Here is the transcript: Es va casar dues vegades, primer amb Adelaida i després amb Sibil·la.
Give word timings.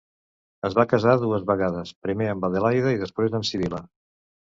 Es 0.69 0.77
va 0.79 0.85
casar 0.93 1.13
dues 1.25 1.45
vegades, 1.51 1.93
primer 2.07 2.33
amb 2.33 2.51
Adelaida 2.53 2.99
i 2.99 3.01
després 3.07 3.41
amb 3.41 3.51
Sibil·la. 3.53 3.89